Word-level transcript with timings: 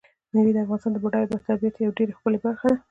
مېوې 0.31 0.51
د 0.53 0.57
افغانستان 0.63 0.91
د 0.93 0.97
بډایه 1.03 1.27
طبیعت 1.47 1.75
یوه 1.77 1.95
ډېره 1.97 2.13
ښکلې 2.17 2.39
برخه 2.45 2.67
ده. 2.71 2.77